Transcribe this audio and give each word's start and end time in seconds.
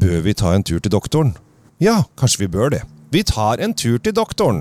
Bør 0.00 0.20
vi 0.20 0.32
ta 0.36 0.50
en 0.52 0.64
tur 0.66 0.80
til 0.82 0.92
doktoren? 0.92 1.30
Ja, 1.80 2.02
kanskje 2.20 2.42
vi 2.42 2.46
bør 2.52 2.68
det. 2.68 2.82
Vi 3.14 3.22
tar 3.24 3.62
en 3.64 3.72
tur 3.72 3.96
til 3.96 4.12
doktoren. 4.12 4.58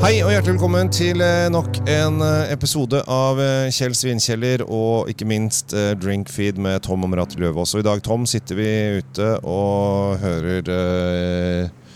Hei 0.00 0.22
og 0.24 0.32
hjertelig 0.32 0.54
velkommen 0.54 0.88
til 0.88 1.20
eh, 1.20 1.50
nok 1.52 1.82
en 1.84 2.24
eh, 2.24 2.52
episode 2.54 3.02
av 3.04 3.42
eh, 3.42 3.68
Kjell 3.74 3.92
Svinkjeller 3.94 4.64
og 4.64 5.12
ikke 5.12 5.28
minst 5.28 5.76
Drinkfeed 6.00 6.56
med 6.56 6.80
Tom 6.88 7.04
Omrat 7.04 7.36
Løvaas. 7.36 7.76
Og 7.76 7.84
i 7.84 7.88
dag, 7.90 8.00
Tom, 8.06 8.24
sitter 8.24 8.56
vi 8.56 8.72
ute 9.02 9.34
og 9.44 10.16
hører 10.24 10.72
eh, 10.72 11.89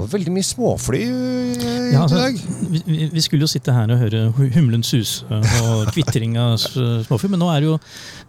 var 0.00 0.10
veldig 0.14 0.32
mye 0.34 0.46
småfly 0.46 1.00
i 1.04 1.92
Ja, 1.92 2.04
altså, 2.04 2.20
dag. 2.22 2.38
vi, 2.86 3.08
vi- 3.12 3.22
skulle 3.24 3.42
jo 3.44 3.50
sitte 3.50 3.72
her 3.74 3.90
og 3.90 3.98
høre 4.00 4.20
hu- 4.36 4.50
humlen 4.54 4.82
suse 4.86 5.24
og 5.30 5.88
kvitring 5.94 6.36
av 6.40 6.56
småfly, 6.62 7.30
men 7.32 7.42
nå 7.42 7.48
er 7.54 7.66
jo 7.66 7.76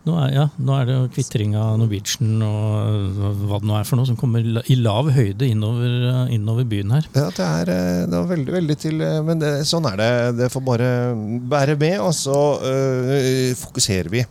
nå 0.02 0.16
er, 0.18 0.32
ja, 0.34 0.44
nå 0.58 0.74
er 0.82 0.88
det 0.90 0.94
jo 0.96 1.10
kvitring 1.14 1.52
av 1.62 1.76
Norwegian 1.78 2.40
og 2.42 3.20
hva 3.46 3.60
det 3.62 3.68
nå 3.70 3.76
er 3.78 3.86
for 3.86 4.00
noe, 4.00 4.08
som 4.10 4.18
kommer 4.18 4.42
i 4.42 4.78
lav 4.80 5.12
høyde 5.14 5.46
innover, 5.46 6.26
innover 6.34 6.66
byen 6.72 6.96
her. 6.96 7.06
Ja, 7.14 7.28
det 7.38 7.46
er, 7.46 7.70
eh, 7.76 8.02
det 8.10 8.18
var 8.18 8.32
veldig, 8.32 8.56
veldig 8.56 8.78
til 8.82 9.04
eh, 9.06 9.20
Men 9.28 9.44
det, 9.44 9.52
sånn 9.70 9.86
er 9.92 10.00
det. 10.02 10.10
Det 10.42 10.50
får 10.56 10.66
bare 10.66 10.90
bære 11.54 11.78
med, 11.78 12.00
og 12.02 12.16
så 12.18 12.40
øh, 12.66 13.54
fokuserer 13.62 14.10
vi 14.10 14.26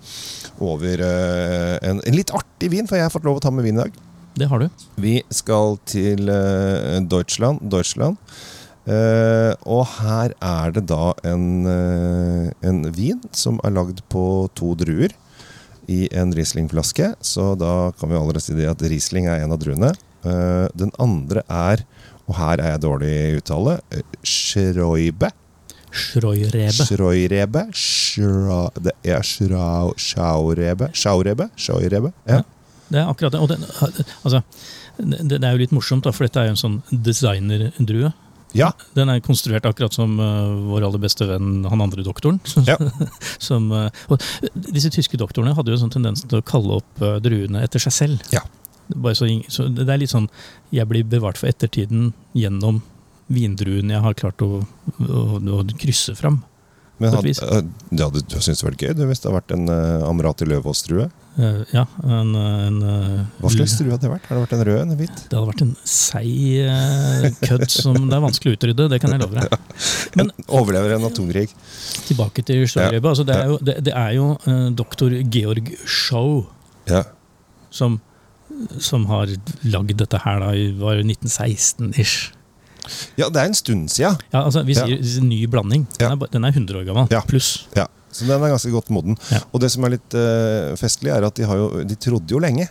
over 0.61 1.01
øh, 1.07 1.79
en, 1.87 2.03
en 2.03 2.19
litt 2.19 2.35
artig 2.35 2.73
vin, 2.75 2.91
for 2.91 2.99
jeg 2.99 3.07
har 3.07 3.15
fått 3.15 3.25
lov 3.31 3.39
å 3.39 3.45
ta 3.47 3.55
med 3.55 3.65
vin 3.69 3.79
i 3.79 3.85
dag. 3.85 3.95
Det 4.39 4.49
har 4.51 4.63
du. 4.63 4.69
Vi 5.01 5.21
skal 5.35 5.79
til 5.89 6.31
uh, 6.31 6.99
Deutschland. 7.03 7.63
Deutschland. 7.73 8.21
Uh, 8.87 9.53
og 9.69 9.85
her 9.99 10.33
er 10.41 10.75
det 10.75 10.87
da 10.91 11.13
en, 11.29 11.67
uh, 11.69 12.47
en 12.67 12.85
vin 12.97 13.21
som 13.37 13.61
er 13.65 13.75
lagd 13.77 14.01
på 14.13 14.25
to 14.59 14.73
druer 14.79 15.15
i 15.91 16.07
en 16.17 16.33
Riesling-flaske. 16.35 17.13
Så 17.21 17.53
da 17.61 17.91
kan 17.99 18.13
vi 18.13 18.19
allerede 18.19 18.45
si 18.45 18.57
det 18.57 18.71
at 18.71 18.87
Riesling 18.87 19.29
er 19.29 19.43
en 19.43 19.57
av 19.57 19.61
druene. 19.63 19.95
Den 20.77 20.91
andre 21.01 21.41
er, 21.49 21.81
og 22.29 22.35
her 22.37 22.61
er 22.61 22.75
jeg 22.75 22.83
dårlig 22.85 23.09
i 23.11 23.39
uttale, 23.39 23.79
Schroibe. 24.21 25.31
Schroirebe. 25.91 26.71
Schroirebe. 26.71 27.63
Schra, 27.75 28.61
det 28.79 28.95
er 29.03 29.23
Schaurebe. 29.27 30.91
Schaurebe. 30.95 31.49
Schaurebe. 31.57 32.13
Ja. 32.29 32.43
Det 32.91 32.99
er 32.99 33.11
akkurat 33.11 33.35
det. 33.35 33.41
Og 33.41 33.49
det, 33.51 33.59
altså, 34.25 34.43
det, 34.99 35.39
det 35.39 35.47
er 35.47 35.55
jo 35.55 35.63
litt 35.63 35.75
morsomt, 35.75 36.05
da, 36.07 36.13
for 36.15 36.27
dette 36.27 36.43
er 36.43 36.51
jo 36.51 36.57
en 36.57 36.61
sånn 36.65 36.81
designerdrue. 36.91 38.13
ja. 38.59 38.73
Den 38.99 39.13
er 39.13 39.23
konstruert 39.25 39.67
akkurat 39.69 39.95
som 39.95 40.17
uh, 40.19 40.51
vår 40.73 40.89
aller 40.89 41.03
beste 41.03 41.27
venn, 41.29 41.65
han 41.71 41.85
andre 41.87 42.07
doktoren. 42.07 42.41
Ja. 42.71 42.77
som, 43.39 43.71
uh, 43.73 44.17
disse 44.55 44.91
tyske 44.95 45.21
doktorene 45.21 45.55
hadde 45.57 45.73
jo 45.73 45.79
en 45.79 45.85
sånn 45.87 45.95
tendens 45.99 46.27
til 46.27 46.41
å 46.41 46.47
kalle 46.47 46.81
opp 46.81 47.05
uh, 47.05 47.19
druene 47.23 47.63
etter 47.67 47.83
seg 47.83 47.95
selv. 47.95 48.33
Ja. 48.35 48.43
Bare 48.91 49.15
så, 49.15 49.29
så 49.49 49.69
det 49.71 49.87
er 49.87 50.01
litt 50.03 50.11
sånn 50.11 50.25
Jeg 50.75 50.89
blir 50.91 51.05
bevart 51.07 51.39
for 51.39 51.47
ettertiden 51.47 52.09
gjennom 52.35 52.81
vindruen 53.31 53.93
jeg 53.93 54.03
har 54.03 54.17
klart 54.19 54.43
å, 54.43 54.65
å, 55.07 55.21
å 55.39 55.61
krysse 55.79 56.17
fram. 56.19 56.41
Men 57.01 57.15
had, 57.17 57.25
vis. 57.25 57.39
eh, 57.41 57.63
hadde 57.97 58.21
du 58.21 58.35
syntes 58.37 58.61
det 58.61 58.67
vært 58.69 58.83
gøy 58.85 58.91
du, 58.99 59.03
hvis 59.09 59.23
det 59.23 59.31
hadde 59.31 59.39
vært 59.39 59.53
en 59.57 59.71
uh, 59.73 60.09
Amrati 60.11 60.45
Løvaas-drue? 60.49 61.07
Uh, 61.41 61.63
ja, 61.73 61.85
en, 62.05 62.35
en 62.37 62.81
uh, 62.85 63.21
Hva 63.41 63.53
slags 63.55 63.77
drue 63.79 63.95
hadde 63.95 64.05
det 64.05 64.11
vært? 64.13 64.27
Har 64.29 64.37
det 64.37 64.43
vært 64.45 64.55
en 64.59 64.65
rød 64.69 64.81
en 64.83 64.93
hvit? 64.99 65.23
Det 65.31 65.39
hadde 65.39 65.49
vært 65.49 65.63
en 65.65 65.71
seig 65.89 66.67
uh, 66.69 67.29
kødd 67.47 67.65
som 67.73 67.97
det 68.11 68.19
er 68.19 68.25
vanskelig 68.27 68.53
å 68.53 68.59
utrydde, 68.59 68.89
det 68.93 68.99
kan 69.01 69.15
jeg 69.15 69.23
love 69.23 69.39
deg. 69.39 69.57
Men 70.21 70.33
Overlever 70.61 70.97
en 70.99 71.07
atomkrig. 71.09 71.47
tilbake 72.11 72.45
til 72.51 72.67
Sjørøyba. 72.69 73.15
Altså, 73.15 73.25
det 73.31 73.39
er 73.39 73.49
jo, 73.55 73.57
det, 73.71 73.79
det 73.89 73.95
er 73.97 74.13
jo 74.19 74.27
uh, 74.45 74.69
doktor 74.83 75.15
Georg 75.33 75.73
Schou 75.89 76.43
Ja. 76.91 77.05
som, 77.73 78.01
som 78.83 79.07
har 79.09 79.33
lagd 79.65 79.97
dette 80.03 80.21
her 80.27 80.43
da, 80.45 80.53
i 80.53 80.69
1916-ish. 80.75 82.35
Ja, 83.19 83.29
det 83.29 83.37
er 83.43 83.47
en 83.51 83.55
stund 83.59 83.89
siden. 83.93 84.17
Ja, 84.33 84.45
altså, 84.45 84.63
vi 84.67 84.75
Ja. 84.75 84.87
sier 84.87 85.23
ny 85.23 85.47
blanding. 85.47 85.87
Den, 85.99 86.07
Ja. 86.07 86.13
er, 86.15 86.27
den 86.33 86.45
er 86.45 86.53
100 86.53 86.81
år 86.81 86.85
gammel. 86.89 87.09
Ja. 87.11 87.21
Pluss. 87.27 87.67
Ja. 87.77 87.87
Så 88.13 88.27
den 88.27 88.43
er 88.43 88.49
ganske 88.51 88.71
godt 88.75 88.91
moden. 88.91 89.17
Ja. 89.31 89.39
Og 89.53 89.61
det 89.63 89.71
som 89.71 89.85
er 89.87 89.91
litt 89.95 90.15
uh, 90.19 90.75
festlig, 90.81 91.13
er 91.15 91.23
at 91.29 91.35
de, 91.39 91.45
har 91.47 91.57
jo, 91.57 91.85
de 91.87 91.95
trodde 91.95 92.29
jo 92.35 92.41
lenge 92.43 92.69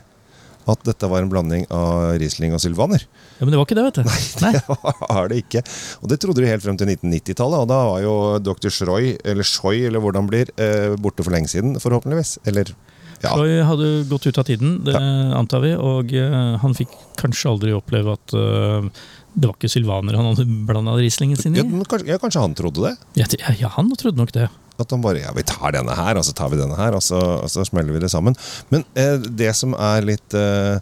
at 0.74 0.84
dette 0.88 1.10
var 1.10 1.24
en 1.24 1.32
blanding 1.32 1.66
av 1.74 2.18
Riesling 2.22 2.54
og 2.56 2.62
Sylvaner. 2.64 3.06
Ja, 3.40 3.46
Men 3.46 3.54
det 3.54 3.60
var 3.60 3.68
ikke 3.68 3.78
det, 3.80 3.86
vet 3.88 4.00
du. 4.00 4.10
Nei. 4.44 4.54
Det 4.60 4.94
var 5.02 5.32
det 5.32 5.42
ikke. 5.44 5.64
Og 6.04 6.12
det 6.12 6.20
trodde 6.24 6.44
de 6.44 6.52
helt 6.52 6.64
frem 6.66 6.78
til 6.80 6.92
1990-tallet, 6.94 7.64
og 7.64 7.72
da 7.72 7.80
var 7.90 8.04
jo 8.04 8.16
dr. 8.44 8.72
Schroy, 8.74 9.14
eller 9.24 9.48
Schoi, 9.48 9.78
eller 9.90 10.04
hvordan 10.04 10.28
det 10.28 10.34
blir, 10.34 10.54
eh, 10.62 10.96
borte 11.02 11.26
for 11.26 11.36
lenge 11.36 11.52
siden, 11.52 11.78
forhåpentligvis. 11.82 12.38
Eller 12.50 12.74
ja. 13.20 13.34
Troy 13.34 13.58
hadde 13.68 13.88
gått 14.10 14.28
ut 14.30 14.38
av 14.40 14.48
tiden, 14.48 14.78
det 14.88 14.96
antar 14.96 15.64
vi, 15.66 15.74
og 15.76 16.14
eh, 16.16 16.54
han 16.62 16.76
fikk 16.78 16.94
kanskje 17.20 17.52
aldri 17.52 17.74
oppleve 17.76 18.16
at 18.16 18.36
eh, 18.38 18.88
det 19.36 19.50
var 19.50 19.58
ikke 19.58 19.72
sylvaner 19.72 20.16
han 20.18 20.32
hadde 20.32 20.48
blanda 20.68 20.96
Rieslingen 20.98 21.40
sin 21.40 21.56
i. 21.56 21.62
Ja, 21.62 21.68
kanskje, 21.84 22.08
ja, 22.14 22.20
kanskje 22.22 22.44
han 22.44 22.56
trodde 22.58 22.88
det? 22.88 22.96
Ja, 23.20 23.28
ja, 23.60 23.72
han 23.76 23.92
trodde 24.00 24.20
nok 24.20 24.34
det. 24.36 24.48
At 24.80 24.96
han 24.96 25.04
bare 25.04 25.22
ja, 25.26 25.34
vi 25.36 25.44
tar 25.48 25.74
denne 25.76 25.96
her, 25.98 26.18
og 26.20 26.26
så 26.28 26.34
tar 26.38 26.52
vi 26.54 26.60
denne 26.62 26.78
her, 26.80 26.96
og 26.98 27.04
så, 27.04 27.20
og 27.44 27.50
så 27.52 27.66
smeller 27.68 27.96
vi 27.96 28.04
det 28.04 28.12
sammen. 28.14 28.38
Men 28.72 28.86
eh, 29.00 29.18
det 29.20 29.52
som 29.60 29.76
er 29.76 30.06
litt 30.08 30.36
eh, 30.38 30.80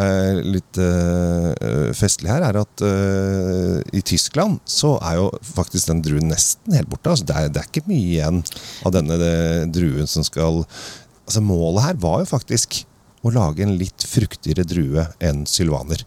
eh, 0.00 0.40
litt 0.56 0.80
eh, 0.80 1.92
festlig 1.96 2.32
her, 2.32 2.46
er 2.48 2.60
at 2.62 2.84
eh, 2.86 3.78
i 3.94 4.02
Tyskland 4.06 4.62
så 4.68 4.94
er 5.04 5.18
jo 5.20 5.28
faktisk 5.44 5.90
den 5.92 6.02
druen 6.04 6.30
nesten 6.32 6.76
helt 6.78 6.90
borte. 6.90 7.12
Altså, 7.12 7.28
det, 7.28 7.36
er, 7.36 7.52
det 7.52 7.62
er 7.62 7.68
ikke 7.70 7.86
mye 7.90 8.08
igjen 8.16 8.40
av 8.84 8.96
denne 8.96 9.20
det, 9.20 9.34
druen 9.76 10.10
som 10.10 10.26
skal 10.26 10.64
Altså 11.24 11.40
Målet 11.40 11.86
her 11.86 11.94
var 12.02 12.18
jo 12.20 12.26
faktisk 12.28 12.82
å 13.24 13.30
lage 13.32 13.62
en 13.64 13.78
litt 13.80 14.04
fruktigere 14.04 14.66
drue 14.68 15.06
enn 15.24 15.46
sylvaner. 15.48 16.02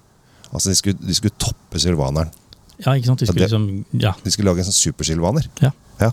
Altså 0.52 0.70
De 0.70 0.76
skulle, 0.78 1.00
de 1.02 1.16
skulle 1.18 1.34
toppe 1.42 1.82
sylvaneren. 1.82 2.30
Ja, 2.78 2.94
ikke 2.94 3.10
sant? 3.10 3.24
De 3.24 3.26
skulle 3.26 3.48
liksom, 3.48 3.66
ja, 3.98 4.12
De 4.22 4.30
skulle 4.30 4.52
lage 4.52 4.62
en 4.62 4.68
sånn 4.70 4.78
supersylvaner. 4.78 5.48
Ja. 5.64 5.72
Ja. 5.98 6.12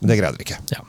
Men 0.00 0.10
det 0.12 0.18
greide 0.20 0.36
de 0.40 0.46
ikke. 0.46 0.60
ja. 0.74 0.82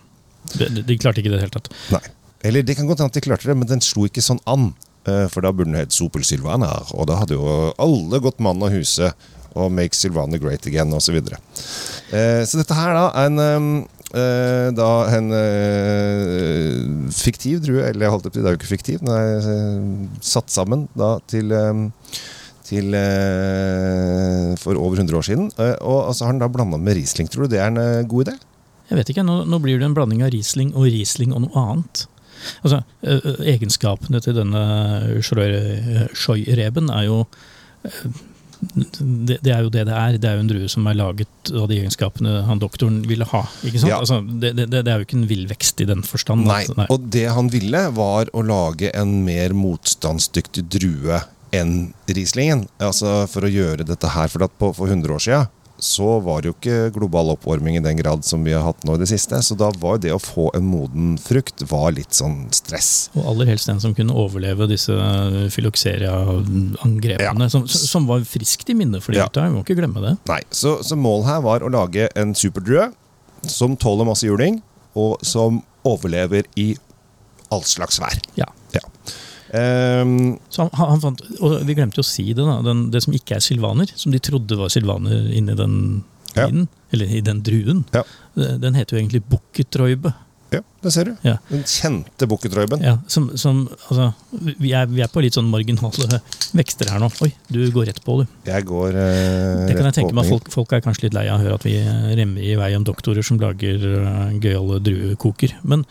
De, 0.58 0.68
de- 0.88 0.96
klarte 0.98 1.20
ikke 1.20 1.28
det 1.34 1.36
i 1.36 1.40
det 1.42 1.46
hele 1.50 1.56
tatt. 1.58 1.68
Nei. 1.92 2.00
Eller 2.48 2.64
det 2.64 2.78
kan 2.78 2.88
godt 2.88 3.02
hende 3.04 3.12
at 3.12 3.18
de 3.18 3.24
klarte 3.26 3.50
det, 3.50 3.56
men 3.60 3.68
den 3.68 3.82
slo 3.84 4.06
ikke 4.08 4.22
sånn 4.24 4.40
an. 4.48 4.70
Eh, 5.08 5.26
For 5.34 5.44
da 5.44 5.52
burde 5.52 5.68
den 5.74 5.80
hett 5.82 5.92
Sopel 5.96 6.24
Silvana, 6.24 6.70
og 6.96 7.08
da 7.10 7.18
hadde 7.20 7.36
jo 7.36 7.74
alle 7.84 8.20
gått 8.24 8.40
mann 8.40 8.62
av 8.64 8.72
huset 8.72 9.12
og 9.58 9.72
Make 9.74 9.96
Silvana 9.98 10.38
Great 10.40 10.68
Again 10.70 10.94
osv. 10.96 11.10
Så, 11.10 11.16
videre. 11.18 11.40
Eh, 12.16 12.44
så 12.48 12.62
dette 12.62 12.78
her 12.78 12.94
da 12.96 13.06
er 13.12 13.28
en 13.28 13.40
eh, 14.16 14.70
da 14.78 14.90
en 15.18 15.28
fiktiv 17.12 17.60
drue, 17.66 17.84
eller 17.90 18.06
jeg 18.08 18.14
holdt 18.16 18.28
opp 18.30 18.36
til, 18.38 18.44
det 18.46 18.52
er 18.52 18.56
jo 18.56 18.62
ikke 18.62 18.72
fiktiv, 18.72 19.02
den 19.04 19.12
er 19.12 20.22
satt 20.24 20.54
sammen 20.54 20.88
da 20.96 21.18
til 21.32 21.52
til 22.68 22.92
for 24.60 24.76
over 24.80 25.00
100 25.00 25.16
år 25.20 25.24
siden. 25.28 25.46
Og 25.88 26.12
så 26.16 26.26
har 26.28 26.34
den 26.36 26.42
da 26.44 26.50
blanda 26.52 26.80
med 26.80 26.98
Riesling. 27.00 27.30
Tror 27.32 27.48
du 27.48 27.54
det 27.56 27.62
er 27.64 27.72
en 27.72 28.08
god 28.12 28.28
idé? 28.28 28.34
Jeg 28.88 29.00
vet 29.02 29.12
ikke, 29.12 29.26
nå, 29.28 29.42
nå 29.50 29.60
blir 29.64 29.82
det 29.82 29.90
en 29.90 29.98
blanding 29.98 30.24
av 30.24 30.32
Riesling 30.36 30.72
og 30.76 30.88
Riesling 30.88 31.34
og 31.36 31.44
noe 31.48 31.64
annet. 31.64 32.06
Altså, 32.62 32.82
Egenskapene 33.44 34.22
til 34.24 34.38
denne 34.38 34.64
Scheu-reben 35.26 36.92
er 36.94 37.08
jo 37.08 37.22
det, 38.58 39.38
det 39.46 39.52
er 39.54 39.62
jo 39.66 39.70
det 39.70 39.84
det 39.86 39.94
er. 39.94 40.18
Det 40.18 40.30
er 40.30 40.38
jo 40.38 40.44
en 40.46 40.50
drue 40.50 40.70
som 40.72 40.88
er 40.90 40.98
laget 40.98 41.52
av 41.54 41.68
de 41.70 41.78
egenskapene 41.78 42.40
han 42.48 42.62
doktoren 42.62 43.04
ville 43.10 43.28
ha. 43.30 43.44
Ja. 43.64 44.00
Altså, 44.00 44.20
det, 44.26 44.56
det, 44.58 44.70
det 44.74 44.84
er 44.86 45.02
jo 45.02 45.08
ikke 45.08 45.20
en 45.20 45.30
villvekst 45.30 45.84
i 45.84 45.90
den 45.90 46.02
forstand. 46.06 46.48
Nei, 46.50 46.64
Nei. 46.78 46.88
og 46.94 47.10
det 47.14 47.28
han 47.38 47.52
ville 47.54 47.88
var 47.98 48.32
å 48.34 48.46
lage 48.46 48.92
en 48.98 49.20
mer 49.28 49.54
motstandsdyktig 49.58 50.66
drue 50.74 51.22
enn 51.56 51.92
Rieslingen. 52.10 52.66
Altså 52.84 53.22
for 53.32 53.48
å 53.48 53.52
gjøre 53.52 53.86
dette 53.88 54.10
her, 54.16 54.32
for 54.34 54.48
at 54.48 54.58
på, 54.60 54.74
for 54.76 54.90
100 54.90 55.14
år 55.14 55.24
siden 55.24 55.54
så 55.80 56.20
var 56.26 56.42
det 56.42 56.50
jo 56.50 56.56
ikke 56.56 56.92
global 56.96 57.30
oppvarming 57.36 57.76
i 57.78 57.84
den 57.86 57.98
grad 58.00 58.24
som 58.26 58.44
vi 58.44 58.54
har 58.56 58.64
hatt 58.66 58.84
nå 58.88 58.96
i 58.98 59.02
det 59.04 59.08
siste. 59.12 59.38
Så 59.46 59.54
da 59.60 59.70
var 59.78 60.00
det 60.02 60.10
å 60.16 60.20
få 60.22 60.48
en 60.58 60.66
moden 60.66 61.18
frukt 61.22 61.62
var 61.70 61.92
litt 61.94 62.18
sånn 62.18 62.48
stress. 62.56 63.10
Og 63.16 63.28
aller 63.34 63.46
helst 63.52 63.70
den 63.70 63.80
som 63.84 63.94
kunne 63.98 64.16
overleve 64.18 64.68
disse 64.72 64.94
filokseria-angrepene, 65.54 67.44
Ja. 67.44 67.50
som, 67.50 67.68
som 67.68 68.08
var 68.08 68.22
friskt 68.28 68.70
i 68.70 68.74
minne 68.78 69.02
for 69.02 69.12
de 69.14 69.20
Ja. 69.20 69.26
gutta. 69.28 69.46
Vi 69.48 69.54
må 69.56 69.64
ikke 69.64 69.78
glemme 69.80 70.02
det. 70.02 70.18
Nei, 70.28 70.42
så, 70.52 70.78
så 70.84 70.96
målet 70.98 71.28
her 71.28 71.42
var 71.42 71.60
å 71.62 71.70
lage 71.72 72.10
en 72.16 72.34
superdrue 72.36 72.92
som 73.48 73.76
tåler 73.78 74.06
masse 74.06 74.26
juling, 74.26 74.62
og 74.98 75.20
som 75.26 75.62
overlever 75.86 76.44
i 76.58 76.76
all 77.52 77.62
slags 77.64 78.00
vær. 78.02 78.18
Ja. 78.36 78.46
Så 80.54 80.66
han, 80.68 80.72
han 80.92 81.02
fant, 81.04 81.22
og 81.42 81.58
vi 81.68 81.76
glemte 81.78 82.04
å 82.04 82.06
si 82.08 82.28
det, 82.34 82.44
da, 82.46 82.60
den, 82.66 82.86
det 82.94 83.02
som 83.06 83.16
ikke 83.18 83.38
er 83.38 83.44
sylvaner, 83.46 83.92
som 83.98 84.14
de 84.14 84.20
trodde 84.24 84.58
var 84.60 84.72
sylvaner 84.74 85.28
inni 85.34 85.56
den 85.58 85.76
Ja. 86.38 86.48
eller 86.94 87.06
i 87.18 87.22
den 87.26 87.40
druen, 87.42 87.86
Ja. 87.96 88.04
den 88.36 88.76
heter 88.78 88.96
jo 88.98 89.02
egentlig 89.02 89.24
bukketroibe. 89.26 90.14
Ja, 90.54 90.62
det 90.84 90.92
ser 90.96 91.10
du. 91.10 91.16
Ja. 91.28 91.36
Den 91.50 91.64
kjente 91.68 92.28
bukketrøyben. 92.32 92.84
Ja, 92.86 92.94
som, 93.12 93.28
som, 93.40 93.66
altså, 93.90 94.12
vi, 94.32 94.72
er, 94.72 94.88
vi 94.88 95.02
er 95.04 95.10
på 95.12 95.20
litt 95.24 95.36
sånn 95.36 95.50
marginale 95.52 96.22
vekster 96.56 96.92
her 96.94 97.02
nå. 97.04 97.10
Oi, 97.26 97.32
du 97.52 97.60
går 97.76 97.90
rett 97.90 98.00
på, 98.06 98.22
du. 98.22 98.38
Jeg 98.48 98.68
går 98.70 98.96
eh, 98.96 99.66
Det 99.68 99.76
kan 99.76 99.90
jeg 99.90 99.98
tenke 100.00 100.16
meg 100.16 100.30
folk, 100.32 100.48
folk 100.54 100.76
er 100.78 100.84
kanskje 100.86 101.08
litt 101.08 101.18
lei 101.18 101.26
av 101.28 101.42
å 101.42 101.44
høre 101.44 101.60
at 101.60 101.68
vi 101.68 101.76
remmer 102.20 102.48
i 102.48 102.56
vei 102.60 102.72
om 102.78 102.88
doktorer 102.88 103.26
som 103.26 103.42
lager 103.42 103.84
uh, 103.84 104.32
gøyale 104.40 104.80
druekoker. 104.88 105.58
Men 105.68 105.84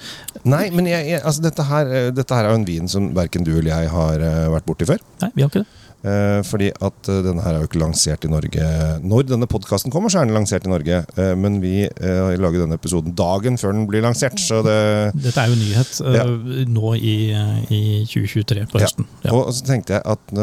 Nei, 0.46 0.68
men 0.72 0.88
jeg, 0.88 1.04
jeg, 1.12 1.24
altså 1.26 1.44
dette, 1.44 1.66
her, 1.68 1.92
eh, 1.92 2.12
dette 2.16 2.38
her 2.38 2.48
er 2.48 2.54
jo 2.54 2.62
en 2.62 2.68
vin 2.68 2.88
som 2.90 3.10
verken 3.16 3.44
du 3.44 3.52
eller 3.58 3.74
jeg 3.74 3.92
har 3.92 4.24
uh, 4.24 4.46
vært 4.56 4.68
borti 4.68 4.88
før. 4.88 5.04
nei, 5.24 5.32
vi 5.34 5.44
har 5.44 5.52
ikke 5.52 5.66
det. 5.66 5.85
Eh, 6.06 6.40
fordi 6.46 6.68
at 6.70 7.08
eh, 7.10 7.22
denne 7.24 7.42
her 7.42 7.56
er 7.56 7.64
jo 7.64 7.66
ikke 7.66 7.80
lansert 7.82 8.22
i 8.22 8.30
Norge 8.30 8.66
Når 9.02 9.24
denne 9.26 9.48
podkasten 9.50 9.90
kommer, 9.90 10.12
så 10.12 10.20
er 10.20 10.28
den 10.28 10.36
lansert 10.36 10.66
i 10.68 10.70
Norge. 10.70 11.00
Eh, 11.18 11.32
men 11.34 11.58
vi 11.62 11.80
har 11.82 12.36
laget 12.38 12.62
denne 12.62 12.78
episoden 12.78 13.14
dagen 13.18 13.58
før 13.58 13.74
den 13.74 13.88
blir 13.90 14.04
lansert. 14.04 14.38
Så 14.42 14.60
det, 14.66 14.76
Dette 15.18 15.42
er 15.42 15.50
jo 15.50 15.58
nyhet 15.58 15.98
Ja. 16.16 16.24
nå 16.70 16.94
i, 16.94 17.16
i 17.74 17.80
2023 18.06 18.66
på 18.70 18.82
høsten. 18.82 19.08
Ja. 19.24 19.34
Og 19.34 19.50
så 19.56 19.66
tenkte 19.66 19.96
jeg 19.98 20.04
at 20.06 20.34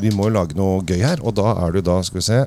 vi 0.00 0.10
må 0.16 0.26
jo 0.26 0.34
lage 0.40 0.58
noe 0.58 0.82
gøy 0.86 0.98
her. 1.04 1.22
Og 1.22 1.36
da 1.38 1.54
er 1.66 1.78
jo 1.78 1.84
da, 1.86 2.00
skal 2.06 2.20
vi 2.20 2.26
se 2.26 2.40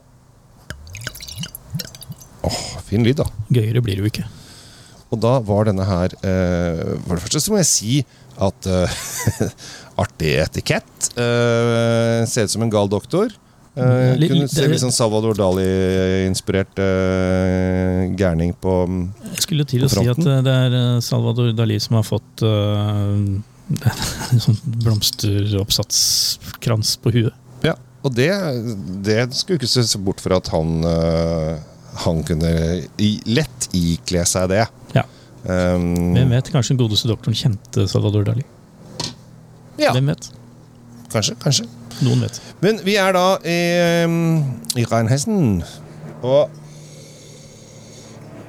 Åh, 2.44 2.62
fin 2.84 3.06
lyd, 3.08 3.22
da. 3.22 3.30
Gøyere 3.56 3.80
blir 3.80 3.96
det 3.96 4.04
jo 4.04 4.10
ikke. 4.12 4.26
Og 5.14 5.20
da 5.22 5.36
var 5.46 5.66
denne 5.70 5.86
her 5.86 6.10
eh, 6.26 6.98
For 7.06 7.14
det 7.16 7.22
første 7.28 7.42
så 7.46 7.52
må 7.54 7.58
jeg 7.62 7.70
si 7.70 7.94
at 8.42 8.66
eh, 8.66 8.90
Artig 10.04 10.32
etikett. 10.42 11.12
eh, 11.22 12.26
ser 12.26 12.44
ut 12.50 12.54
som 12.56 12.64
en 12.66 12.72
gal 12.74 12.90
doktor. 12.90 13.30
Eh, 13.78 14.16
Litt- 14.18 14.32
kunne 14.34 14.48
se 14.50 14.66
litt 14.70 14.82
sånn 14.82 14.94
Salvador 14.94 15.34
Dali-inspirert 15.38 16.78
eh, 16.82 18.10
gærning 18.18 18.54
på 18.58 18.74
fronten. 18.88 19.14
Jeg 19.36 19.42
skulle 19.46 19.66
til 19.70 19.86
å 19.86 19.90
si 19.94 20.02
at 20.10 20.18
uh, 20.26 20.42
det 20.46 20.54
er 20.66 20.72
uh, 20.78 20.98
Salvador 21.02 21.54
Dali 21.58 21.78
som 21.82 21.94
har 22.00 22.06
fått 22.10 22.42
uh, 22.46 23.14
en 24.34 24.42
sånn 24.44 24.58
blomsteroppsatskrans 24.84 26.90
på 27.02 27.08
huet. 27.16 27.34
Ja, 27.66 27.74
og 28.04 28.12
det, 28.18 28.28
det 29.06 29.20
skulle 29.38 29.58
ikke 29.62 29.70
se 29.72 30.00
bort 30.04 30.20
fra 30.22 30.36
at 30.42 30.50
han 30.52 30.70
eh, 30.84 31.54
Han 32.04 32.20
kunne 32.28 32.50
lett 33.30 33.70
ikle 33.78 34.26
seg 34.28 34.50
det. 34.52 34.66
Um, 35.44 36.14
Hvem 36.16 36.30
vet? 36.32 36.50
Kanskje 36.54 36.74
den 36.74 36.80
godeste 36.86 37.10
doktoren 37.12 37.36
kjente 37.36 37.88
Salvador 37.92 38.24
Dali. 38.28 38.46
Ja, 39.80 39.92
Hvem 39.92 40.08
vet? 40.14 40.30
kanskje. 41.12 41.36
kanskje. 41.44 41.66
Noen 42.02 42.24
vet. 42.26 42.40
Men 42.64 42.80
vi 42.86 42.96
er 42.98 43.12
da 43.14 43.26
i, 43.46 43.58
um, 44.08 44.16
i 44.80 44.86
Rheinhessen, 44.88 45.60
og 46.26 46.50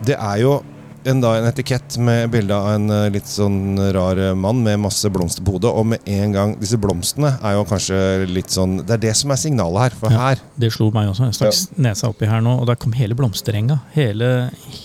det 0.07 0.17
er 0.17 0.39
jo 0.41 0.55
en, 1.05 1.21
da, 1.21 1.35
en 1.39 1.47
etikett 1.49 1.97
med 2.01 2.31
bilde 2.33 2.57
av 2.57 2.71
en 2.75 2.91
eh, 2.91 3.07
litt 3.13 3.29
sånn 3.29 3.77
rar 3.95 4.19
eh, 4.21 4.33
mann 4.39 4.63
med 4.65 4.81
masse 4.83 5.11
blomster 5.13 5.45
på 5.45 5.55
hodet. 5.57 5.71
Og 5.77 5.87
med 5.93 6.09
en 6.09 6.33
gang 6.35 6.55
Disse 6.61 6.79
blomstene 6.81 7.35
er 7.45 7.57
jo 7.59 7.65
kanskje 7.69 7.99
litt 8.31 8.53
sånn 8.55 8.79
Det 8.83 8.97
er 8.97 9.03
det 9.03 9.13
som 9.19 9.35
er 9.35 9.41
signalet 9.43 9.83
her. 9.85 9.99
For 10.01 10.15
Ja. 10.15 10.23
her 10.31 10.43
Det 10.61 10.73
slo 10.73 10.89
meg 10.95 11.11
også. 11.13 11.29
Jeg 11.29 11.39
stakk 11.39 11.79
nesa 11.85 12.09
oppi 12.13 12.29
her 12.31 12.41
nå, 12.45 12.57
og 12.63 12.67
der 12.71 12.79
kom 12.81 12.97
hele 12.97 13.17
blomsterenga. 13.19 13.81
Hele, 13.97 14.31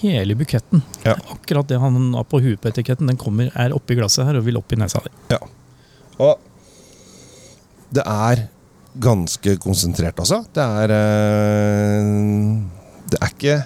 hele 0.01 0.36
buketten. 0.39 0.83
Ja. 1.06 1.16
Akkurat 1.31 1.68
det 1.71 1.80
han 1.80 2.13
har 2.18 2.27
på 2.27 2.42
huet 2.44 2.60
på 2.62 2.71
etiketten, 2.71 3.07
den 3.07 3.18
kommer, 3.19 3.51
er 3.56 3.75
oppi 3.75 3.95
glasset 4.00 4.27
her 4.27 4.39
og 4.39 4.45
vil 4.48 4.60
opp 4.60 4.75
i 4.75 4.80
nesa 4.81 5.01
di. 5.06 5.12
Ja. 5.33 5.39
Og 6.19 6.39
det 7.95 8.04
er 8.06 8.48
ganske 9.00 9.56
konsentrert, 9.63 10.19
altså. 10.19 10.44
Det 10.54 10.63
er 10.66 10.92
øh, 10.94 12.63
Det 13.10 13.18
er 13.21 13.31
ikke 13.33 13.60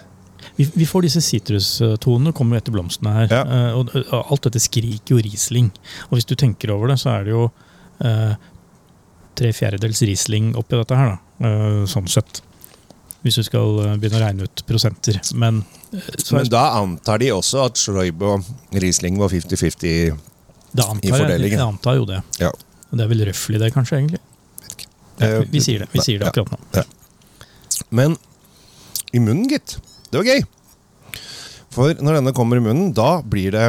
Vi, 0.57 0.67
vi 0.77 0.85
får 0.85 1.01
disse 1.07 1.21
sitrustonene 1.25 2.33
kommer 2.38 2.57
jo 2.57 2.61
etter 2.61 2.75
blomstene 2.75 3.13
her. 3.15 3.31
Ja. 3.33 3.44
eh, 3.44 3.77
Og, 3.79 3.89
og 4.03 4.31
alt 4.33 4.44
dette 4.50 4.61
skriker 4.61 5.15
jo 5.15 5.21
Riesling. 5.25 5.71
Og 6.09 6.17
hvis 6.19 6.27
du 6.29 6.35
tenker 6.38 6.73
over 6.75 6.91
det, 6.94 7.00
så 7.01 7.09
er 7.15 7.23
det 7.27 7.33
jo 7.33 7.45
eh, 8.05 8.33
tre 9.39 9.53
fjerdedels 9.57 10.01
Riesling 10.05 10.51
oppi 10.59 10.77
dette 10.77 10.97
her, 11.00 11.15
da. 11.15 11.47
eh, 11.50 11.79
sånn 11.89 12.09
sett. 12.11 12.44
Hvis 13.23 13.39
du 13.39 13.44
skal 13.47 13.79
eh, 13.85 13.95
begynne 13.97 14.19
å 14.19 14.23
regne 14.25 14.45
ut 14.50 14.63
prosenter. 14.69 15.17
Men, 15.39 15.63
eh, 15.95 16.11
så 16.21 16.38
Men 16.38 16.51
da 16.53 16.65
antar 16.81 17.23
de 17.23 17.31
også 17.33 17.63
at 17.65 17.79
Schreiber 17.81 18.35
og 18.38 18.77
Riesling 18.83 19.17
var 19.21 19.31
50-50. 19.33 20.13
da 20.73 20.85
i 21.01 21.09
fordelingen. 21.13 21.57
jeg 21.57 21.65
antar 21.65 21.97
jo 21.97 22.05
det. 22.09 22.21
Ja. 22.41 22.51
Det 22.94 23.01
er 23.01 23.09
vel 23.09 23.25
røffelig 23.25 23.59
det, 23.63 23.71
kanskje? 23.73 23.97
egentlig? 24.03 24.21
Ja, 25.21 25.39
vi 25.50 25.61
sier 25.61 25.81
det 25.83 25.88
vi 25.94 26.01
sier 26.01 26.19
det 26.21 26.25
ja. 26.25 26.31
akkurat 26.33 26.51
nå. 26.53 26.83
Men 27.94 28.15
i 29.13 29.19
munnen, 29.21 29.47
gitt. 29.50 29.77
Det 30.13 30.21
var 30.21 30.30
gøy. 30.30 30.44
For 31.74 31.95
når 32.06 32.19
denne 32.19 32.33
kommer 32.38 32.60
i 32.60 32.63
munnen, 32.63 32.92
da 32.94 33.15
blir 33.25 33.56
det 33.56 33.68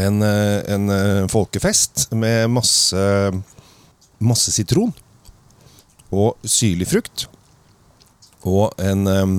en, 0.00 0.22
eh, 0.24 0.62
en 0.72 0.88
eh, 0.92 1.26
folkefest 1.32 2.06
med 2.16 2.48
masse, 2.52 3.02
masse 4.24 4.52
sitron. 4.54 4.94
Og 6.14 6.36
syrlig 6.46 6.86
frukt. 6.88 7.26
Og 8.46 8.72
en 8.80 9.06
um, 9.10 9.36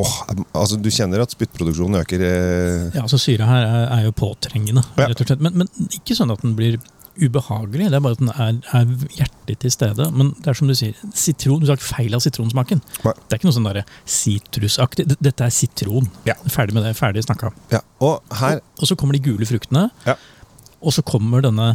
Åh, 0.00 0.12
altså 0.54 0.76
Du 0.80 0.86
kjenner 0.94 1.20
at 1.24 1.32
spyttproduksjonen 1.34 1.98
øker. 2.00 2.22
eh, 2.22 2.84
Ja, 2.94 3.02
altså 3.02 3.18
Syra 3.18 3.46
her 3.48 3.64
er, 3.66 3.86
er 3.98 4.04
jo 4.06 4.12
påtrengende, 4.16 4.84
Ja. 4.96 5.08
rett 5.10 5.20
og 5.20 5.26
slett. 5.26 5.40
Men, 5.42 5.56
men 5.64 5.68
ikke 5.90 6.14
sånn 6.16 6.30
at 6.30 6.42
den 6.44 6.54
blir 6.58 6.76
ubehagelig. 7.18 7.88
Det 7.90 7.98
er 7.98 8.04
bare 8.04 8.16
at 8.16 8.22
den 8.22 8.30
er, 8.32 8.58
er 8.76 8.90
hjertelig 9.18 9.56
til 9.64 9.72
stede. 9.74 10.06
Men 10.14 10.32
det 10.38 10.52
er 10.52 10.58
som 10.58 10.70
du 10.70 10.76
sier, 10.78 10.98
sitron, 11.16 11.62
du 11.62 11.70
har 11.70 11.78
ikke 11.78 11.88
feil 11.88 12.16
av 12.16 12.22
sitronsmaken. 12.24 12.82
Nei. 13.06 13.14
Det 13.18 13.34
er 13.36 13.40
ikke 13.40 13.50
noe 13.50 13.56
sånn 13.58 13.80
sitrusaktig. 14.16 15.08
Dette 15.16 15.46
er 15.46 15.54
sitron. 15.54 16.10
Ja. 16.28 16.36
Ferdig 16.52 16.76
med 16.76 16.86
det. 16.86 16.94
Ferdig 16.98 17.24
snakka. 17.26 17.52
Ja, 17.72 17.82
og 18.04 18.20
her 18.40 18.60
Og 18.80 18.88
så 18.88 18.96
kommer 18.98 19.16
de 19.16 19.24
gule 19.24 19.48
fruktene. 19.48 19.88
Ja. 20.06 20.16
Og 20.80 20.94
så 20.96 21.04
kommer 21.04 21.44
denne 21.44 21.74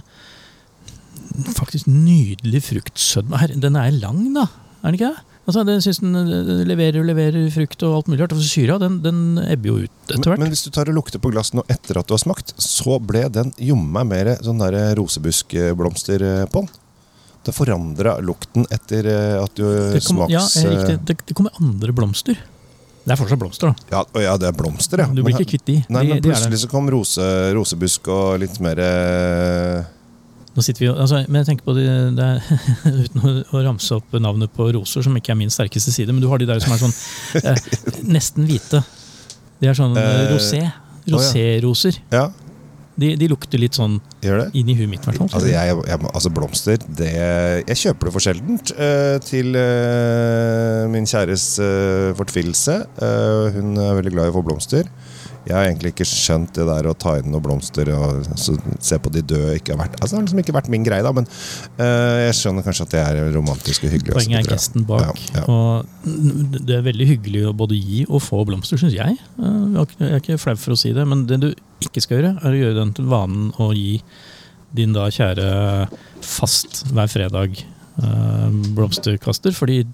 faktisk 1.55 1.87
nydelige 1.91 2.63
fruktsødme. 2.71 3.47
Den 3.61 3.75
er 3.79 3.91
lang, 3.91 4.27
da. 4.35 4.47
Er 4.81 4.91
den 4.91 4.99
ikke 4.99 5.11
det? 5.13 5.34
Altså, 5.45 5.61
den 5.67 5.81
synes 5.85 5.99
den 6.01 6.15
eh, 6.17 6.63
leverer 6.65 6.99
og 7.03 7.05
leverer 7.05 7.49
frukt 7.53 7.83
og 7.85 7.97
alt 7.99 8.07
mulig 8.09 8.23
rart. 8.23 8.33
Altså, 8.33 8.47
syra 8.49 8.79
den, 8.81 8.95
den 9.05 9.19
ebber 9.45 9.67
jo 9.69 9.75
ut 9.83 9.91
etter 10.09 10.17
men, 10.17 10.29
hvert. 10.31 10.41
men 10.41 10.49
hvis 10.55 10.63
du 10.65 10.71
tar 10.73 10.89
og 10.89 10.97
lukter 10.97 11.21
på 11.21 11.29
glassen 11.35 11.59
nå 11.61 11.65
etter 11.69 11.99
at 12.01 12.07
du 12.09 12.15
har 12.17 12.23
smakt, 12.23 12.55
så 12.57 12.97
ble 12.99 13.27
den 13.29 13.53
jommen 13.61 13.91
meg 13.93 14.09
mer 14.09 14.31
sånn 14.45 14.63
der 14.63 14.95
rosebuskblomster 14.97 16.25
eh, 16.31 16.45
på 16.49 16.65
den. 16.65 16.73
Det 17.45 17.53
forandra 17.53 18.15
lukten 18.25 18.65
etter 18.73 19.05
eh, 19.05 19.35
at 19.43 19.53
du 19.53 19.67
Det 19.93 20.01
ja, 20.01 20.07
smaks... 20.09 20.55
eh, 20.63 20.71
riktig. 20.71 20.95
eh, 20.97 21.03
Det, 21.11 21.17
det 21.29 21.37
kommer 21.37 21.53
andre 21.61 21.93
blomster. 21.93 22.39
Det 23.05 23.13
er 23.13 23.19
fortsatt 23.21 23.37
blomster, 23.37 23.69
da. 23.69 23.85
Ja, 23.99 24.21
ja, 24.23 24.31
det 24.41 24.47
er 24.49 24.55
blomster, 24.57 24.97
ja. 25.03 25.05
Du 25.13 25.21
blir 25.21 25.35
Men- 25.35 25.43
ikke 25.43 25.51
kvitt 25.53 25.67
de. 25.69 25.75
Nei, 25.93 26.07
men 26.09 26.23
plutselig 26.25 26.63
så 26.63 26.69
kom 26.71 26.89
rose, 26.89 27.21
rosebusk 27.53 28.09
og 28.09 28.39
litt 28.41 28.57
mer 28.65 28.81
eh, 28.81 29.83
Nå 30.55 30.63
sitter 30.63 30.85
vi 30.85 30.87
altså, 30.93 31.19
men 31.27 31.41
jeg 31.41 31.49
tenker 31.49 31.67
på 31.67 31.73
det, 31.75 31.85
det 32.15 32.25
er, 32.25 32.61
Uten 33.03 33.25
å, 33.27 33.33
å 33.51 33.63
ramse 33.65 33.97
opp 33.97 34.15
navnet 34.23 34.53
på 34.55 34.69
roser, 34.75 35.03
som 35.03 35.17
ikke 35.19 35.33
er 35.33 35.39
min 35.41 35.51
sterkeste 35.51 35.91
side, 35.91 36.15
men 36.15 36.23
du 36.23 36.29
har 36.31 36.39
de 36.39 36.47
der 36.47 36.63
som 36.63 36.71
er 36.71 36.79
sånn 36.79 36.95
eh, 37.43 37.59
nesten 38.15 38.47
hvite. 38.47 38.79
De 39.59 39.67
er 39.71 39.77
sånn 39.77 39.95
eh, 39.99 40.09
Eh, 40.15 40.31
rosé. 40.31 40.63
Roséroser. 41.11 41.99
Ja, 42.13 42.31
De, 42.95 43.09
de 43.19 43.27
lukter 43.27 43.59
litt 43.59 43.75
sånn 43.75 43.97
inn 44.55 44.69
i 44.71 44.75
huet 44.79 44.87
mitt. 44.87 45.03
Altså, 45.11 45.43
jeg, 45.49 45.73
jeg, 45.75 45.99
altså 46.07 46.29
blomster 46.31 46.79
det, 46.95 47.09
Jeg 47.67 47.79
kjøper 47.81 48.07
det 48.07 48.13
for 48.15 48.23
sjeldent 48.23 48.71
Uh, 48.71 49.17
til 49.19 49.51
uh, 49.59 50.87
min 50.93 51.03
kjæres 51.09 51.49
uh, 51.59 52.15
fortvilelse. 52.15 52.77
Hun 53.57 53.75
er 53.83 53.99
veldig 53.99 54.15
glad 54.15 54.29
i 54.29 54.33
å 54.33 54.37
få 54.37 54.45
blomster. 54.47 54.87
Jeg 55.45 55.53
har 55.55 55.67
egentlig 55.67 55.91
ikke 55.93 56.07
skjønt 56.09 56.55
det 56.57 56.65
der 56.65 56.87
å 56.89 56.93
ta 56.97 57.15
inn 57.19 57.27
noen 57.29 57.43
blomster 57.45 57.89
og 57.93 58.25
så 58.39 58.55
se 58.81 58.97
på 59.01 59.11
de 59.13 59.21
døde. 59.21 59.55
Ikke 59.59 59.75
har 59.75 59.81
vært, 59.83 59.97
altså, 59.99 60.15
det 60.15 60.19
har 60.19 60.25
liksom 60.25 60.41
ikke 60.41 60.55
vært 60.57 60.69
min 60.73 60.85
greie, 60.87 61.05
da, 61.05 61.11
men 61.13 61.27
uh, 61.77 62.17
jeg 62.25 62.37
skjønner 62.39 62.65
kanskje 62.65 62.87
at 62.87 62.95
det 62.95 63.01
er 63.03 63.19
romantisk 63.35 63.85
og 63.85 63.93
hyggelig. 63.93 64.15
Poenget 64.17 64.41
er 64.41 64.49
gesten 64.55 64.87
bak. 64.89 65.21
Ja, 65.35 65.43
ja. 65.43 65.45
Og 65.45 66.57
det 66.65 66.79
er 66.79 66.85
veldig 66.87 67.09
hyggelig 67.13 67.43
å 67.49 67.53
både 67.57 67.77
gi 67.77 68.05
og 68.09 68.23
få 68.25 68.41
blomster, 68.49 68.81
syns 68.81 68.97
jeg. 68.97 69.19
Eh, 69.37 69.51
Jeg 69.75 69.75
er 69.75 69.85
ikke- 69.85 69.99
jeg 70.05 70.13
er 70.15 70.23
ikke 70.23 70.39
flau 70.41 70.55
for 70.57 70.71
å 70.73 70.77
si 70.77 70.93
det, 70.93 71.05
men 71.07 71.25
det 71.25 71.39
du 71.41 71.53
ikke 71.81 72.01
skal 72.01 72.17
gjøre, 72.17 72.33
er 72.43 72.51
å 72.51 72.59
gjøre 72.61 72.75
den 72.79 72.93
til 72.93 73.05
vanen 73.05 73.51
å 73.59 73.73
gi 73.75 74.01
din 74.73 74.93
da 74.93 75.07
kjære 75.09 75.89
fast 76.21 76.83
hver 76.91 77.07
fredag 77.07 77.57
eh, 78.01 78.49
blomsterkaster, 78.75 79.53
fordi 79.55 79.85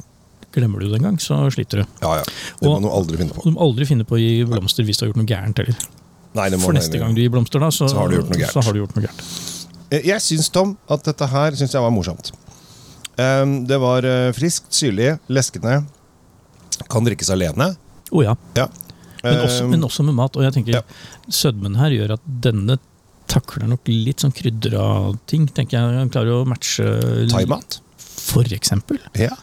glemmer 0.51 0.79
du 0.84 0.88
det 0.89 1.00
en 1.00 1.08
gang, 1.10 1.17
så 1.22 1.38
sliter 1.53 1.81
du. 1.81 1.86
Ja, 2.01 2.15
ja. 2.20 2.24
Det 2.24 2.67
må 2.67 2.75
Og- 2.75 2.81
du 2.84 2.89
aldri 2.89 3.17
finne 3.17 3.34
på. 3.36 3.43
Du 3.43 3.51
må 3.55 3.62
aldri 3.62 3.86
finne 3.88 4.03
på 4.08 4.17
å 4.17 4.20
gi 4.22 4.43
blomster 4.46 4.84
hvis 4.88 4.98
du 5.00 5.05
har 5.05 5.13
gjort 5.13 5.22
noe 5.24 5.29
gærent 5.31 5.58
heller. 5.58 5.75
Nei, 6.34 6.50
det 6.50 6.60
må 6.60 6.65
For 6.70 6.74
neste 6.74 7.00
gang 7.00 7.13
du 7.15 7.22
gir 7.22 7.29
blomster, 7.34 7.60
da, 7.60 7.67
så, 7.70 7.89
Så 7.89 7.98
har 7.98 8.08
du 8.08 8.17
gjort 8.17 8.29
noe 8.31 8.39
gærent. 8.39 8.53
så 8.55 8.63
har 8.63 8.74
du 8.74 8.79
gjort 8.79 8.96
noe 8.96 9.03
gærent. 9.05 9.24
Eh, 9.91 10.01
Jeg 10.08 10.20
syns, 10.24 10.50
Tom, 10.51 10.77
at 10.89 11.03
dette 11.03 11.27
her 11.27 11.51
synes 11.51 11.72
jeg 11.74 11.81
var 11.81 11.91
morsomt. 11.91 12.31
Ehm, 13.20 13.65
det 13.67 13.79
var 13.79 14.03
eh, 14.08 14.31
friskt, 14.31 14.72
syrlig, 14.72 15.20
leskende. 15.29 15.86
Kan 16.89 17.03
drikkes 17.05 17.29
alene. 17.29 17.75
Å 18.12 18.24
ja. 18.24 18.36
Ja. 18.55 18.67
Men 19.24 19.43
også, 19.46 19.67
men 19.70 19.84
også 19.86 20.03
med 20.08 20.15
mat. 20.17 20.36
Og 20.39 20.43
jeg 20.43 20.53
tenker 20.55 20.79
ja. 20.79 20.81
sødmen 21.29 21.75
her 21.77 21.91
gjør 21.93 22.15
at 22.15 22.22
denne 22.41 22.79
takler 23.31 23.67
nok 23.70 23.86
litt 23.88 24.24
sånn 24.24 24.34
krydra 24.34 25.13
ting. 25.29 25.46
tenker 25.48 25.77
jeg 25.77 26.00
Han 26.00 26.10
klarer 26.10 26.41
å 26.41 26.48
matche 26.48 26.88
Thaimat. 27.29 27.79
For 28.01 28.43
eksempel. 28.43 28.98
Ja. 29.20 29.36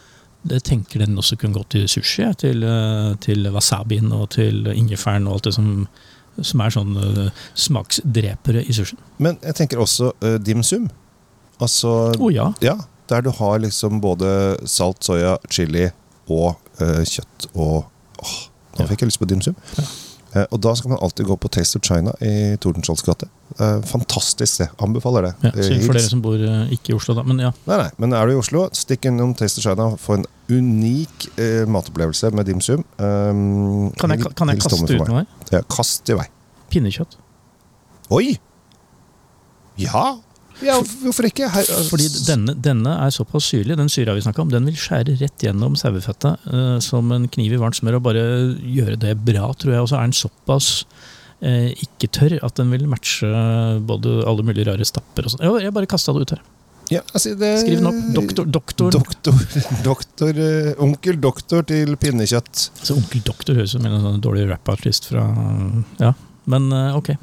Det 0.47 0.61
tenker 0.63 1.03
den 1.03 1.17
også 1.19 1.35
kunne 1.39 1.57
gå 1.57 1.65
til 1.73 1.89
sushi. 1.91 2.27
Til, 2.39 2.63
eh, 2.63 3.15
til 3.19 3.49
wasabien 3.51 4.11
og 4.15 4.29
til 4.37 4.67
ingefæren 4.71 5.27
og 5.27 5.39
alt 5.39 5.49
det 5.49 5.57
som 5.59 5.89
som 6.39 6.61
er 6.63 6.71
sånn 6.71 6.93
smaksdrepere 7.57 8.61
i 8.63 8.71
sushien. 8.71 8.99
Men 9.19 9.35
jeg 9.43 9.57
tenker 9.57 9.81
også 9.83 10.13
uh, 10.23 10.37
dim 10.39 10.61
sum. 10.63 10.85
Altså 11.59 12.13
Å 12.15 12.29
ja. 12.31 12.45
Ja, 12.63 12.77
der 13.11 13.25
du 13.25 13.31
har 13.35 13.59
liksom 13.59 13.99
både 13.99 14.29
salt, 14.63 15.03
soya, 15.03 15.35
chili 15.51 15.89
og 16.31 16.53
uh, 16.79 17.01
kjøtt 17.03 17.49
og 17.53 17.89
åh, 18.23 18.37
Nå 18.79 18.85
fikk 18.87 19.03
jeg 19.03 19.09
lyst 19.09 19.19
på 19.19 19.27
dim 19.27 19.41
sum. 19.43 19.57
Ja. 19.75 19.83
Eh, 20.35 20.45
og 20.53 20.59
da 20.61 20.75
skal 20.77 20.91
man 20.93 20.99
alltid 21.01 21.25
gå 21.25 21.35
på 21.41 21.49
Taste 21.49 21.79
of 21.79 21.85
China 21.87 22.11
i 22.21 22.55
Tordenskiolds 22.61 23.01
gate. 23.07 23.29
Eh, 23.57 23.79
fantastisk 23.89 24.51
sted. 24.59 24.73
Anbefaler 24.85 25.29
det. 25.29 25.31
ja 25.47 25.51
Eh, 25.55 25.63
synd 25.65 25.85
for 25.87 25.97
dere 25.97 26.09
som 26.09 26.21
bor 26.21 26.43
ikke 26.69 26.93
i 26.93 26.97
Oslo, 26.97 27.15
da. 27.17 27.23
Men 27.25 27.41
ja. 27.41 27.51
Nei, 27.65 27.77
nei, 27.81 27.89
men 27.97 28.13
er 28.13 28.27
du 28.29 28.35
i 28.35 28.39
Oslo, 28.41 28.67
stikk 28.77 29.09
innom 29.09 29.33
Taste 29.37 29.59
of 29.61 29.65
China. 29.65 29.89
Få 29.97 30.19
en 30.19 30.25
unik 30.49 31.29
eh, 31.39 31.65
matopplevelse 31.69 32.31
med 32.37 32.45
dim 32.49 32.61
sum. 32.61 32.85
Um, 32.97 33.89
Kan 33.97 34.13
jeg, 34.13 34.29
kan 34.37 34.53
jeg 34.53 34.61
kaste 34.61 34.85
ut 34.85 35.09
noe? 35.09 35.25
Ja, 35.51 35.63
kast 35.69 36.09
i 36.09 36.17
vei. 36.17 36.27
Pinnekjøtt. 36.69 37.17
Oi! 38.13 38.37
Ja! 39.81 40.19
Ja 40.65 40.75
hvorfor 40.81 41.27
ikke? 41.29 41.47
Her, 41.53 41.69
Fordi 41.89 42.07
denne, 42.27 42.55
denne 42.59 42.95
er 43.05 43.13
såpass 43.15 43.47
syrlig, 43.51 43.77
den 43.79 43.91
syra 43.91 44.15
vi 44.17 44.23
snakka 44.25 44.43
om, 44.43 44.51
den 44.51 44.67
vil 44.69 44.77
skjære 44.79 45.15
rett 45.21 45.45
gjennom 45.45 45.77
sauefettet 45.79 46.49
uh, 46.51 46.77
som 46.83 47.11
en 47.15 47.29
kniv 47.31 47.55
i 47.55 47.61
varmt 47.61 47.79
smør 47.79 47.99
og 47.99 48.05
bare 48.09 48.25
gjøre 48.59 48.99
det 48.99 49.15
bra, 49.25 49.51
tror 49.55 49.75
jeg. 49.75 49.85
Og 49.85 49.89
så 49.91 49.99
er 49.99 50.09
den 50.09 50.19
såpass 50.19 50.69
uh, 51.45 51.69
ikke 51.71 52.11
tørr 52.19 52.37
at 52.45 52.59
den 52.59 52.71
vil 52.75 52.87
matche 52.91 53.29
både 53.87 54.19
alle 54.29 54.45
mulige 54.47 54.67
rare 54.69 54.87
stapper 54.87 55.27
og 55.27 55.35
sånn. 55.35 55.45
Jeg, 55.47 55.67
jeg 55.67 55.77
bare 55.79 55.91
kasta 55.95 56.15
det 56.15 56.27
ut 56.27 56.35
her. 56.35 56.45
ja, 56.91 57.03
altså, 57.13 57.35
det, 57.39 57.51
Skriv 57.63 57.79
den 57.79 57.91
opp. 57.93 58.05
Doktor, 58.19 58.53
doktor. 58.59 58.95
Doktor, 58.99 59.43
doktor 59.89 60.43
uh, 60.43 60.85
Onkel 60.85 61.19
doktor 61.23 61.67
til 61.71 61.95
pinnekjøtt. 62.01 62.69
Så 62.83 62.99
Onkel 62.99 63.23
Doktor 63.27 63.59
høres 63.59 63.75
ut 63.75 63.79
som 63.79 63.87
en 63.87 64.01
sånn 64.03 64.23
dårlig 64.23 64.49
rapartist 64.51 65.11
fra 65.11 65.27
Ja, 66.03 66.15
men 66.51 66.71
uh, 66.75 66.97
ok. 66.99 67.13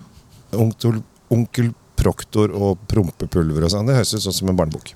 Onkel, 0.57 1.02
onkel 1.35 1.75
Proktor 2.06 2.54
og 2.54 2.86
prompepulver 2.90 3.66
og 3.66 3.75
sånn. 3.75 3.90
Det 3.90 3.98
høres 3.98 4.14
ut 4.14 4.25
sånn 4.28 4.40
som 4.40 4.52
en 4.54 4.58
barnebok. 4.62 4.94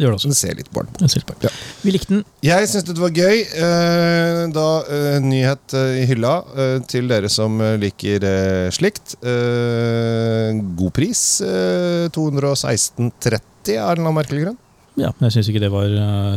Det 0.00 0.06
gjør 0.06 0.14
det 0.14 0.18
også. 0.20 0.30
Det 0.30 0.38
ser 0.38 0.54
litt 0.56 0.70
barnebok 0.72 1.10
ser. 1.12 1.24
Ja. 1.44 1.50
Vi 1.82 1.92
likte 1.92 2.14
den. 2.14 2.22
Jeg 2.46 2.68
syns 2.70 2.86
det 2.88 2.94
var 2.96 3.10
gøy. 3.12 3.42
Eh, 3.42 4.42
da 4.54 4.66
eh, 4.86 5.18
Nyhet 5.24 5.74
eh, 5.76 5.98
i 6.00 6.06
hylla 6.08 6.32
til 6.88 7.10
dere 7.10 7.28
som 7.32 7.58
liker 7.82 8.24
slikt. 8.72 9.18
Eh, 9.20 10.56
god 10.78 10.94
pris. 10.96 11.24
Eh, 11.44 12.06
216,30 12.16 13.04
av 13.04 13.10
en 13.10 13.44
eller 13.76 13.92
annen 14.06 14.18
merkelig 14.22 14.46
grunn. 14.46 14.58
Ja, 15.00 15.12
men 15.18 15.28
jeg 15.28 15.36
syns 15.38 15.52
ikke 15.52 15.62
det 15.66 15.72
var 15.74 15.92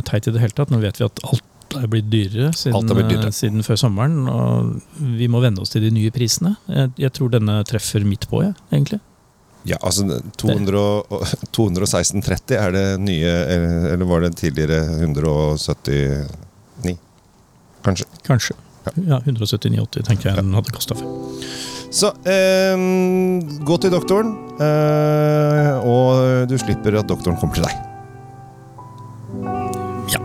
teit 0.07 0.27
i 0.27 0.35
det 0.35 0.43
hele 0.43 0.57
tatt. 0.57 0.73
Nå 0.73 0.81
vet 0.83 0.99
vi 0.99 1.07
at 1.07 1.23
alt 1.29 1.79
er 1.79 1.87
blitt 1.89 2.11
dyrere 2.11 2.51
siden, 2.57 2.83
er 2.83 2.99
blitt 2.99 3.09
dyrere. 3.15 3.31
siden 3.33 3.63
før 3.65 3.79
sommeren. 3.79 4.27
Og 4.27 5.07
vi 5.21 5.29
må 5.31 5.41
venne 5.43 5.63
oss 5.63 5.71
til 5.73 5.87
de 5.87 5.93
nye 5.93 6.11
prisene. 6.13 6.57
Jeg, 6.67 6.93
jeg 7.05 7.15
tror 7.15 7.31
denne 7.33 7.61
treffer 7.69 8.05
midt 8.07 8.27
på, 8.31 8.43
jeg, 8.43 8.57
egentlig. 8.75 8.99
Ja, 9.63 9.77
altså 9.79 10.19
216,30 10.37 12.51
er 12.59 12.71
det 12.75 12.99
nye 12.99 13.31
eh, 13.31 13.93
Eller 13.93 14.05
var 14.09 14.19
det 14.25 14.33
tidligere 14.35 14.81
179? 14.99 16.97
Kanskje. 17.83 18.05
Kanskje. 18.27 18.55
Ja, 19.07 19.19
179,80 19.23 20.03
tenker 20.07 20.29
jeg 20.29 20.35
den 20.39 20.53
hadde 20.55 20.71
kosta 20.75 20.95
for. 20.99 21.07
Så 21.93 22.07
eh, 22.27 22.77
gå 23.63 23.77
til 23.79 23.91
doktoren, 23.93 24.29
eh, 24.63 25.87
og 25.87 26.47
du 26.49 26.57
slipper 26.59 26.95
at 26.99 27.07
doktoren 27.11 27.37
kommer 27.39 27.55
til 27.55 27.63
deg. 27.67 27.75
Ja. 30.15 30.21